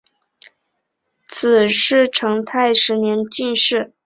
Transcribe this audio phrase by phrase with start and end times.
[1.27, 3.93] 子裴栻是成泰十年进士。